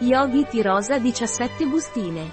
Yogi 0.00 0.60
rosa 0.60 0.98
17 0.98 1.64
bustine. 1.64 2.30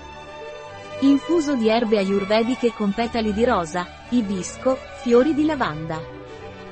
Infuso 0.99 1.55
di 1.55 1.69
erbe 1.69 1.97
ayurvediche 1.97 2.73
con 2.73 2.91
petali 2.91 3.31
di 3.31 3.45
rosa, 3.45 3.87
ibisco, 4.09 4.77
fiori 5.01 5.33
di 5.33 5.45
lavanda. 5.45 5.97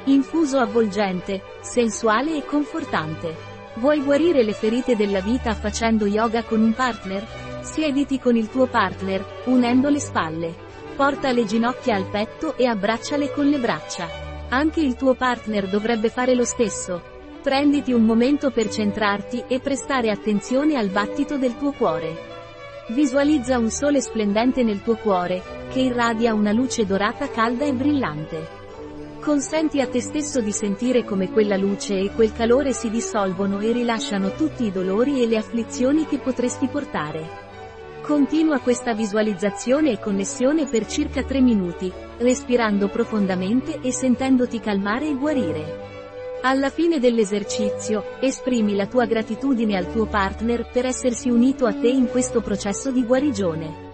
Infuso 0.05 0.59
avvolgente, 0.59 1.43
sensuale 1.61 2.35
e 2.35 2.43
confortante. 2.43 3.33
Vuoi 3.75 4.01
guarire 4.01 4.43
le 4.43 4.51
ferite 4.51 4.97
della 4.97 5.21
vita 5.21 5.53
facendo 5.53 6.05
yoga 6.07 6.43
con 6.43 6.61
un 6.61 6.73
partner? 6.73 7.25
Siediti 7.61 8.19
con 8.19 8.35
il 8.35 8.49
tuo 8.49 8.67
partner, 8.67 9.43
unendo 9.45 9.87
le 9.87 9.99
spalle. 9.99 10.53
Porta 10.93 11.31
le 11.31 11.45
ginocchia 11.45 11.95
al 11.95 12.09
petto 12.09 12.57
e 12.57 12.65
abbracciale 12.65 13.31
con 13.31 13.47
le 13.47 13.59
braccia. 13.59 14.09
Anche 14.49 14.81
il 14.81 14.97
tuo 14.97 15.13
partner 15.13 15.69
dovrebbe 15.69 16.09
fare 16.09 16.35
lo 16.35 16.43
stesso. 16.43 17.10
Prenditi 17.41 17.91
un 17.91 18.03
momento 18.03 18.51
per 18.51 18.69
centrarti 18.69 19.45
e 19.47 19.59
prestare 19.59 20.11
attenzione 20.11 20.75
al 20.75 20.89
battito 20.89 21.39
del 21.39 21.57
tuo 21.57 21.71
cuore. 21.71 22.15
Visualizza 22.89 23.57
un 23.57 23.71
sole 23.71 23.99
splendente 23.99 24.61
nel 24.61 24.83
tuo 24.83 24.95
cuore, 24.95 25.41
che 25.71 25.79
irradia 25.79 26.35
una 26.35 26.51
luce 26.51 26.85
dorata 26.85 27.27
calda 27.31 27.65
e 27.65 27.73
brillante. 27.73 28.47
Consenti 29.19 29.81
a 29.81 29.87
te 29.87 30.01
stesso 30.01 30.39
di 30.39 30.51
sentire 30.51 31.03
come 31.03 31.31
quella 31.31 31.57
luce 31.57 31.97
e 31.97 32.11
quel 32.13 32.31
calore 32.31 32.73
si 32.73 32.91
dissolvono 32.91 33.59
e 33.59 33.71
rilasciano 33.71 34.33
tutti 34.33 34.65
i 34.65 34.71
dolori 34.71 35.23
e 35.23 35.25
le 35.25 35.37
afflizioni 35.37 36.05
che 36.05 36.19
potresti 36.19 36.67
portare. 36.67 37.27
Continua 38.03 38.59
questa 38.59 38.93
visualizzazione 38.93 39.93
e 39.93 39.99
connessione 39.99 40.67
per 40.67 40.85
circa 40.85 41.23
3 41.23 41.41
minuti, 41.41 41.91
respirando 42.19 42.87
profondamente 42.87 43.79
e 43.81 43.91
sentendoti 43.91 44.59
calmare 44.59 45.07
e 45.07 45.15
guarire. 45.15 46.00
Alla 46.43 46.71
fine 46.71 46.97
dell'esercizio, 46.97 48.19
esprimi 48.19 48.75
la 48.75 48.87
tua 48.87 49.05
gratitudine 49.05 49.77
al 49.77 49.91
tuo 49.91 50.07
partner 50.07 50.67
per 50.71 50.87
essersi 50.87 51.29
unito 51.29 51.67
a 51.67 51.73
te 51.73 51.87
in 51.87 52.07
questo 52.07 52.41
processo 52.41 52.89
di 52.89 53.05
guarigione. 53.05 53.89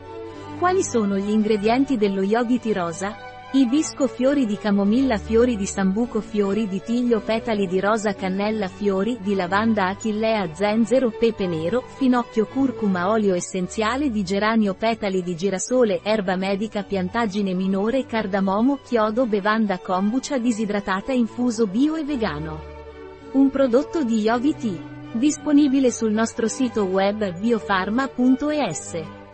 Quali 0.57 0.81
sono 0.81 1.17
gli 1.17 1.29
ingredienti 1.29 1.97
dello 1.97 2.21
tea 2.21 2.73
rosa? 2.73 3.26
Ibisco 3.49 4.07
fiori 4.07 4.45
di 4.45 4.57
camomilla 4.57 5.17
fiori 5.17 5.55
di 5.55 5.65
sambuco 5.65 6.19
fiori 6.19 6.67
di 6.67 6.81
tiglio 6.81 7.21
petali 7.21 7.65
di 7.65 7.79
rosa 7.79 8.13
cannella 8.13 8.67
fiori 8.67 9.17
di 9.21 9.35
lavanda 9.35 9.87
achillea 9.87 10.53
zenzero 10.53 11.11
pepe 11.17 11.47
nero 11.47 11.81
finocchio 11.95 12.45
curcuma 12.45 13.09
olio 13.09 13.33
essenziale 13.35 14.09
di 14.09 14.21
geranio 14.23 14.73
petali 14.73 15.23
di 15.23 15.33
girasole 15.33 16.01
erba 16.03 16.35
medica 16.35 16.83
piantagine 16.83 17.53
minore 17.53 18.05
cardamomo 18.05 18.79
chiodo 18.83 19.25
bevanda 19.25 19.79
kombucha 19.79 20.37
disidratata 20.37 21.13
infuso 21.13 21.67
bio 21.67 21.95
e 21.95 22.03
vegano. 22.03 22.59
Un 23.31 23.49
prodotto 23.49 24.03
di 24.03 24.19
Yogi 24.19 24.55
Tea. 24.55 24.95
Disponibile 25.13 25.89
sul 25.89 26.11
nostro 26.11 26.49
sito 26.49 26.83
web 26.83 27.39
biofarma.es. 27.39 29.26